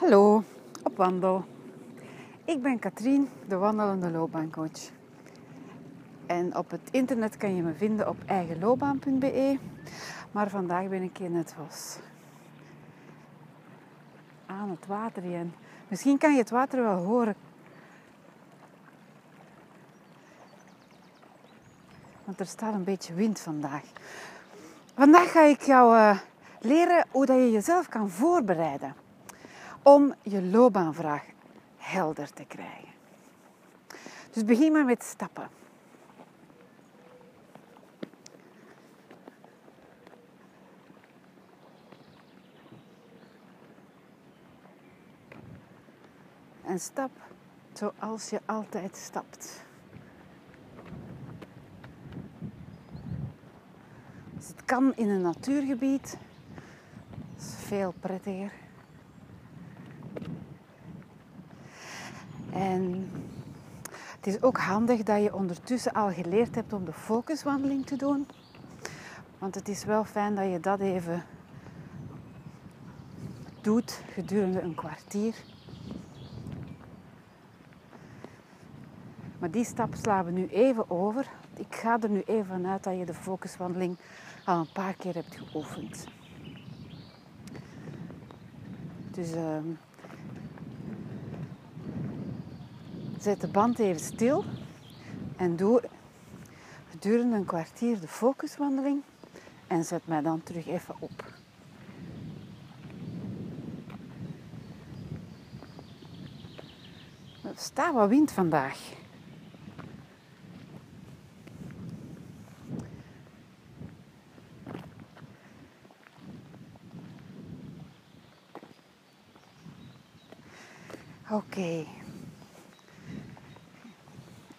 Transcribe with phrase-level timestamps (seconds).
[0.00, 0.44] Hallo,
[0.82, 1.44] op wandel.
[2.44, 4.90] Ik ben Katrien, de wandelende loopbaancoach.
[6.26, 9.58] En op het internet kan je me vinden op eigenloopbaan.be.
[10.32, 11.98] Maar vandaag ben ik in het was
[14.46, 15.54] aan het water en
[15.88, 17.34] misschien kan je het water wel horen.
[22.24, 23.84] Want er staat een beetje wind vandaag.
[24.94, 26.18] Vandaag ga ik jou uh,
[26.60, 29.08] leren hoe dat je jezelf kan voorbereiden
[29.82, 31.24] om je loopbaanvraag
[31.76, 32.88] helder te krijgen.
[34.32, 35.48] Dus begin maar met stappen.
[46.64, 47.10] En stap
[47.72, 49.62] zoals je altijd stapt.
[54.34, 56.18] Dus het kan in een natuurgebied.
[57.34, 58.52] Dat is veel prettiger.
[62.52, 63.10] En
[64.16, 68.26] het is ook handig dat je ondertussen al geleerd hebt om de focuswandeling te doen.
[69.38, 71.24] Want het is wel fijn dat je dat even
[73.60, 75.34] doet gedurende een kwartier.
[79.38, 81.26] Maar die stap slaan we nu even over.
[81.56, 83.96] Ik ga er nu even vanuit dat je de focuswandeling
[84.44, 86.06] al een paar keer hebt geoefend.
[89.10, 89.56] Dus uh,
[93.20, 94.44] Zet de band even stil
[95.36, 95.82] en doe
[96.90, 99.02] gedurende een kwartier de focuswandeling
[99.66, 101.24] en zet mij dan terug even op.
[107.42, 108.99] Er staat wat wind vandaag.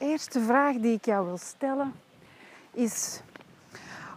[0.01, 1.93] Eerste vraag die ik jou wil stellen
[2.71, 3.21] is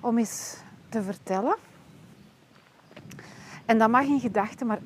[0.00, 0.56] om eens
[0.89, 1.56] te vertellen.
[3.65, 4.78] En dat mag in gedachten, maar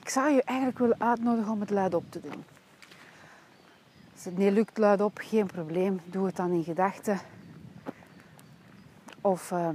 [0.00, 2.44] ik zou je eigenlijk willen uitnodigen om het luidop te doen.
[4.14, 6.00] Als het niet lukt luidop, geen probleem.
[6.04, 7.18] Doe het dan in gedachten.
[9.20, 9.68] Of uh,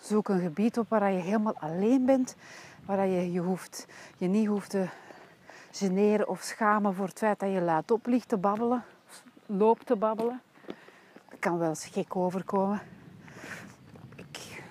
[0.00, 2.36] zoek een gebied op waar je helemaal alleen bent.
[2.84, 3.86] Waar je je, hoeft,
[4.16, 4.88] je niet hoeft te
[5.70, 8.84] generen of schamen voor het feit dat je luidop ligt te babbelen
[9.48, 10.40] loop te babbelen.
[11.28, 12.80] Dat kan wel eens gek overkomen.
[14.16, 14.62] Ik,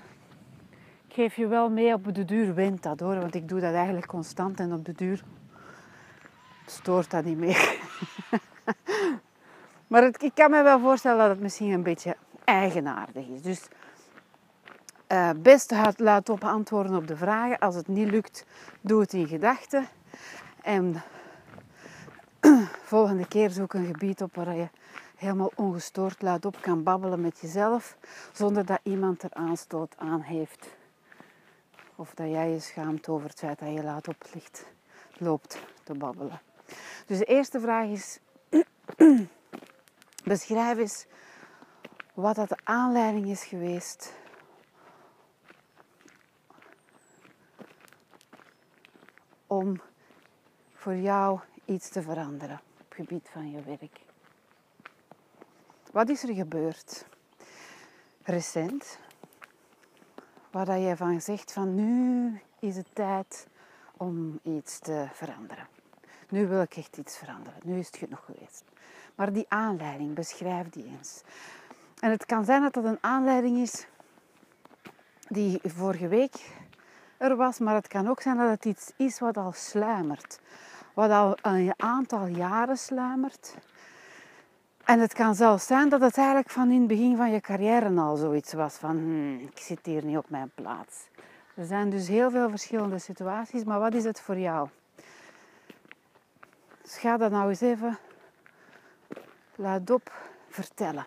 [1.08, 4.08] geef je wel mee op de duur wint dat hoor, want ik doe dat eigenlijk
[4.08, 5.24] constant en op de duur
[6.66, 7.80] stoort dat niet meer.
[9.88, 13.42] maar het, ik kan me wel voorstellen dat het misschien een beetje eigenaardig is.
[13.42, 13.68] Dus
[15.12, 17.60] uh, best laat op antwoorden op de vragen.
[17.60, 18.46] Als het niet lukt,
[18.82, 19.88] doe het in gedachten.
[20.62, 21.02] En
[22.94, 24.70] volgende keer zoek een gebied op waar je
[25.16, 27.98] helemaal ongestoord laat op kan babbelen met jezelf,
[28.34, 30.76] zonder dat iemand er aanstoot aan heeft.
[31.96, 34.66] Of dat jij je schaamt over het feit dat je laat op ligt,
[35.18, 36.42] loopt te babbelen.
[37.06, 38.20] Dus de eerste vraag is,
[40.24, 41.06] beschrijf eens
[42.14, 44.14] wat dat de aanleiding is geweest
[49.48, 49.82] om
[50.74, 54.00] voor jou iets te veranderen op het gebied van je werk.
[55.92, 57.06] Wat is er gebeurd
[58.24, 59.00] recent?
[60.52, 63.48] Waar je van zegt van nu is het tijd
[63.98, 65.68] om iets te veranderen.
[66.30, 67.60] Nu wil ik echt iets veranderen.
[67.64, 68.64] Nu is het genoeg geweest.
[69.16, 71.22] Maar die aanleiding, beschrijf die eens.
[72.00, 73.88] En het kan zijn dat dat een aanleiding is
[75.28, 76.52] die vorige week
[77.18, 80.40] er was, maar het kan ook zijn dat het iets is wat al sluimert
[80.98, 83.56] wat al een aantal jaren sluimert.
[84.84, 88.00] En het kan zelfs zijn dat het eigenlijk van in het begin van je carrière
[88.00, 91.08] al zoiets was van hmm, ik zit hier niet op mijn plaats.
[91.56, 94.70] Er zijn dus heel veel verschillende situaties, maar wat is het voor jou?
[96.82, 97.98] Dus ga dat nou eens even
[99.56, 100.12] luidop
[100.50, 101.06] vertellen.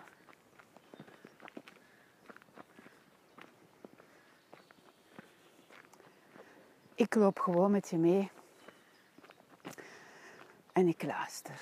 [6.95, 8.31] Ik loop gewoon met je mee
[10.81, 11.55] en ik luister.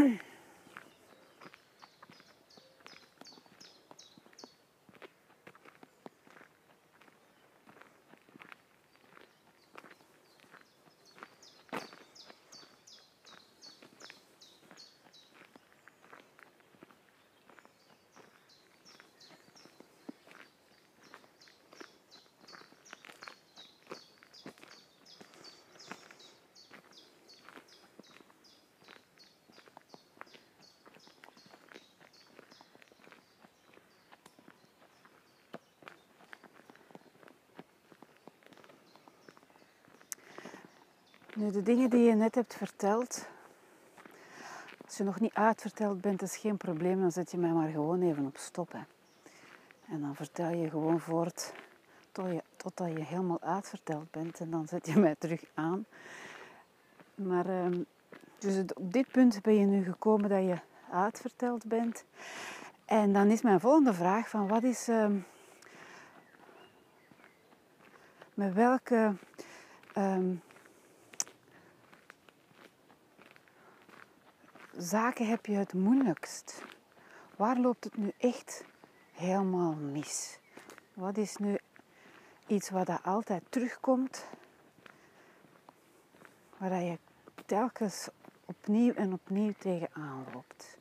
[0.00, 0.14] Mm-hmm.
[41.40, 43.26] Nu, de dingen die je net hebt verteld,
[44.84, 47.00] als je nog niet uitverteld bent, is geen probleem.
[47.00, 48.72] Dan zet je mij maar gewoon even op stop.
[48.72, 48.80] Hè.
[49.88, 51.52] En dan vertel je gewoon voort
[52.12, 54.40] tot je, totdat je helemaal uitverteld bent.
[54.40, 55.84] En dan zet je mij terug aan.
[57.14, 57.82] Maar ehm,
[58.38, 60.58] dus op dit punt ben je nu gekomen dat je
[60.90, 62.04] uitverteld bent.
[62.84, 64.88] En dan is mijn volgende vraag van wat is...
[64.88, 65.16] Ehm,
[68.34, 69.14] met welke...
[69.92, 70.34] Ehm,
[74.80, 76.62] zaken heb je het moeilijkst?
[77.36, 78.64] Waar loopt het nu echt
[79.12, 80.38] helemaal mis?
[80.94, 81.58] Wat is nu
[82.46, 84.26] iets wat dat altijd terugkomt,
[86.56, 86.98] waar je
[87.46, 88.08] telkens
[88.44, 90.78] opnieuw en opnieuw tegenaan loopt?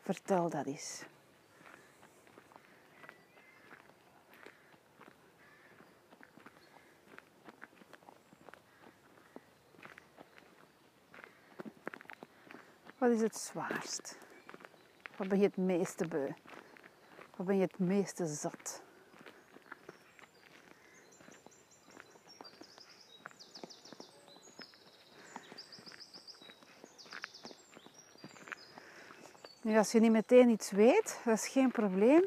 [0.00, 1.04] Vertel dat eens.
[12.98, 14.18] Wat is het zwaarst?
[15.16, 16.28] Wat ben je het meeste beu?
[17.36, 18.82] Wat ben je het meeste zat?
[29.62, 32.24] Nu, als je niet meteen iets weet, dat is geen probleem.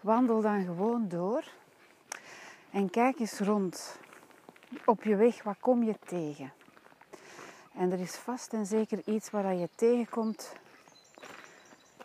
[0.00, 1.44] Wandel dan gewoon door
[2.70, 3.98] en kijk eens rond.
[4.84, 6.52] Op je weg, wat kom je tegen?
[7.74, 10.52] En er is vast en zeker iets waar je tegenkomt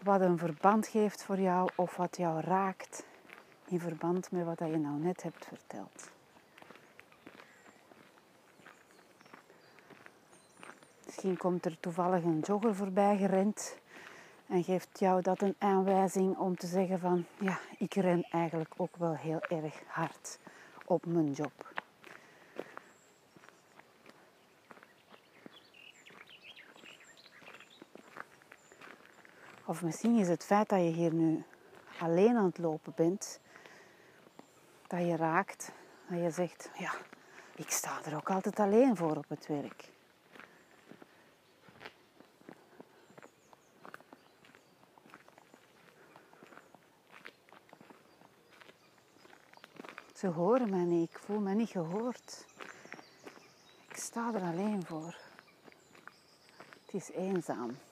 [0.01, 3.05] wat een verband geeft voor jou of wat jou raakt
[3.65, 6.09] in verband met wat je nou net hebt verteld.
[11.05, 13.77] Misschien komt er toevallig een jogger voorbij gerend
[14.47, 18.95] en geeft jou dat een aanwijzing om te zeggen van ja, ik ren eigenlijk ook
[18.97, 20.39] wel heel erg hard
[20.85, 21.78] op mijn job.
[29.69, 31.43] Of misschien is het feit dat je hier nu
[31.99, 33.39] alleen aan het lopen bent,
[34.87, 35.71] dat je raakt,
[36.07, 36.93] dat je zegt, ja,
[37.55, 39.91] ik sta er ook altijd alleen voor op het werk.
[50.15, 52.45] Ze horen mij niet, ik voel me niet gehoord.
[53.89, 55.15] Ik sta er alleen voor.
[56.85, 57.88] Het is eenzaam.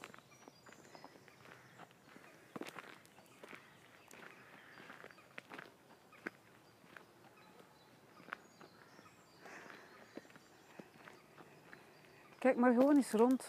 [12.58, 13.48] Kijk maar gewoon eens rond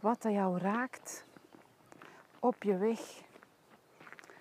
[0.00, 1.24] wat dat jou raakt
[2.38, 3.00] op je weg.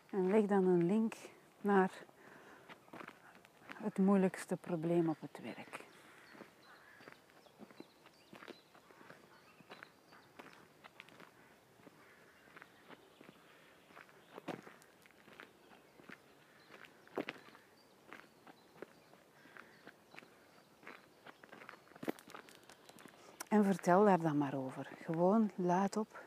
[0.09, 1.13] En leg dan een link
[1.61, 1.91] naar
[3.73, 5.81] het moeilijkste probleem op het werk.
[23.51, 24.87] En vertel daar dan maar over.
[25.03, 26.19] Gewoon luid op.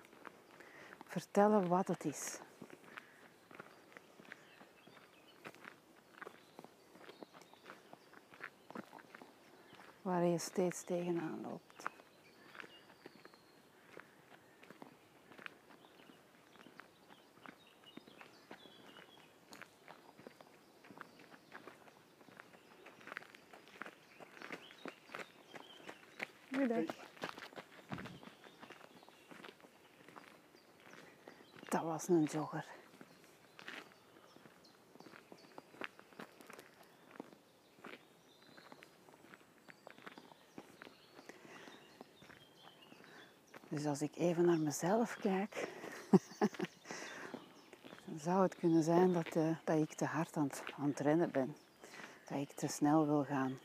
[1.04, 2.38] Vertellen wat het is.
[10.02, 11.86] Waar je steeds tegenaan loopt.
[26.52, 27.12] Goedendag.
[31.74, 32.66] Dat was een jogger.
[43.68, 45.68] Dus als ik even naar mezelf kijk,
[48.04, 51.30] dan zou het kunnen zijn dat, uh, dat ik te hard aan aan het rennen
[51.30, 51.56] ben.
[52.28, 53.58] Dat ik te snel wil gaan.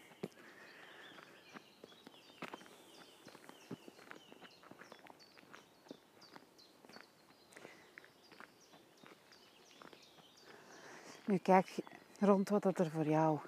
[11.30, 11.76] Nu kijk
[12.20, 13.40] rond wat er voor jou,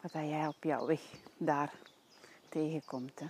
[0.00, 1.00] wat jij op jouw weg
[1.36, 1.72] daar
[2.48, 3.18] tegenkomt.
[3.18, 3.26] Hè.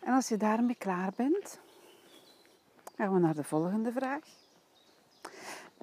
[0.00, 1.60] En als je daarmee klaar bent,
[2.96, 4.43] gaan we naar de volgende vraag.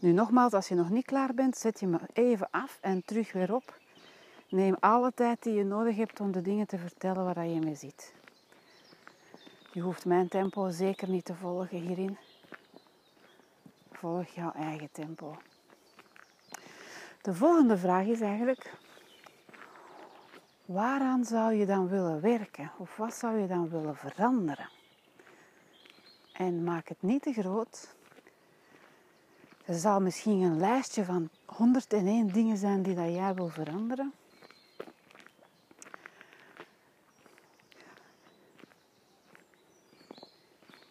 [0.01, 3.31] Nu nogmaals, als je nog niet klaar bent, zet je me even af en terug
[3.33, 3.79] weer op.
[4.49, 7.75] Neem alle tijd die je nodig hebt om de dingen te vertellen waar je mee
[7.75, 8.13] zit.
[9.71, 12.17] Je hoeft mijn tempo zeker niet te volgen hierin.
[13.91, 15.37] Volg jouw eigen tempo.
[17.21, 18.73] De volgende vraag is eigenlijk:
[20.65, 22.71] waaraan zou je dan willen werken?
[22.77, 24.69] Of wat zou je dan willen veranderen?
[26.33, 27.99] En maak het niet te groot.
[29.71, 34.13] Er zal misschien een lijstje van 101 dingen zijn die dat jij wil veranderen.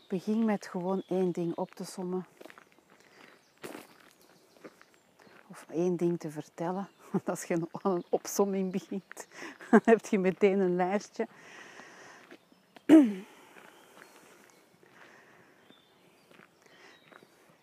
[0.09, 2.27] Begin met gewoon één ding op te sommen.
[5.47, 6.89] Of één ding te vertellen.
[7.11, 9.27] Want als je aan een opsomming begint,
[9.71, 11.29] dan heb je meteen een lijstje.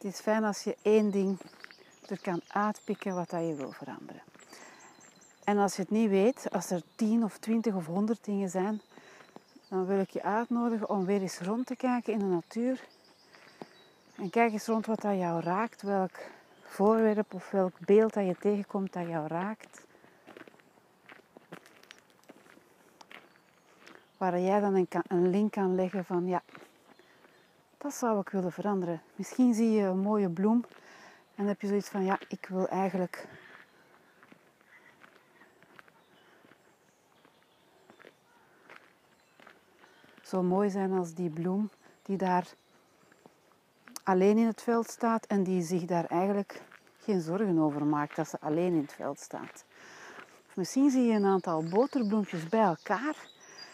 [0.07, 1.39] Is fijn als je één ding
[2.07, 4.21] er kan uitpikken wat dat je wil veranderen.
[5.43, 8.81] En als je het niet weet, als er 10 of 20 of 100 dingen zijn,
[9.69, 12.87] dan wil ik je uitnodigen om weer eens rond te kijken in de natuur.
[14.15, 16.19] En kijk eens rond wat dat jou raakt, welk
[16.61, 19.85] voorwerp of welk beeld dat je tegenkomt dat jou raakt.
[24.17, 26.41] Waar jij dan een link kan leggen van ja,
[27.77, 29.01] dat zou ik willen veranderen.
[29.15, 30.65] Misschien zie je een mooie bloem
[31.35, 33.27] en heb je zoiets van ja, ik wil eigenlijk
[40.21, 41.69] zo mooi zijn als die bloem
[42.01, 42.47] die daar
[44.03, 46.61] alleen in het veld staat en die zich daar eigenlijk
[46.99, 49.65] geen zorgen over maakt dat ze alleen in het veld staat.
[50.53, 53.15] Misschien zie je een aantal boterbloempjes bij elkaar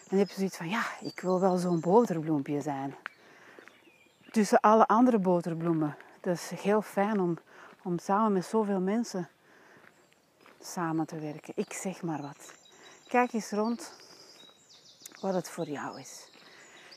[0.10, 2.95] en heb je zoiets van ja, ik wil wel zo'n boterbloempje zijn.
[4.34, 5.98] Tussen alle andere boterbloemen.
[6.22, 7.38] Dat is heel fijn om,
[7.84, 9.30] om samen met zoveel mensen
[10.60, 11.54] samen te werken.
[11.56, 12.54] Ik zeg maar wat.
[13.08, 13.94] Kijk eens rond
[15.22, 16.30] wat het voor jou is.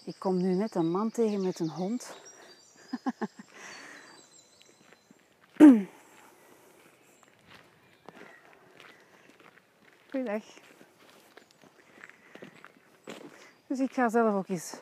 [0.04, 2.16] Ik kom nu net een man tegen met een hond.
[10.10, 10.44] Goeiedag.
[13.66, 14.74] Dus ik ga zelf ook eens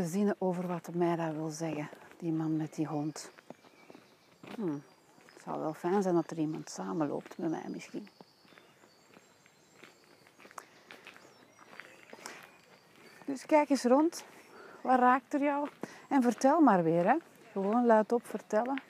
[0.00, 1.88] bezinnen over wat mij dat wil zeggen,
[2.18, 3.30] die man met die hond.
[4.54, 4.82] Hmm.
[5.32, 8.08] Het zou wel fijn zijn dat er iemand samenloopt met mij misschien.
[13.24, 14.24] Dus kijk eens rond.
[14.80, 15.68] Wat raakt er jou?
[16.08, 17.06] En vertel maar weer.
[17.08, 17.16] Hè?
[17.52, 18.82] Gewoon luid op vertellen.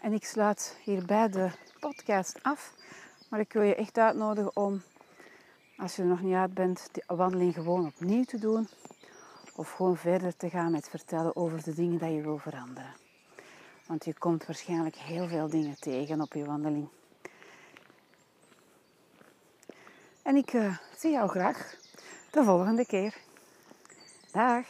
[0.00, 2.74] En ik sluit hierbij de podcast af.
[3.28, 4.82] Maar ik wil je echt uitnodigen om,
[5.76, 8.68] als je er nog niet uit bent, die wandeling gewoon opnieuw te doen.
[9.54, 12.94] Of gewoon verder te gaan met vertellen over de dingen die je wil veranderen.
[13.86, 16.88] Want je komt waarschijnlijk heel veel dingen tegen op je wandeling.
[20.22, 21.76] En ik uh, zie jou graag
[22.30, 23.16] de volgende keer.
[24.32, 24.66] Dag!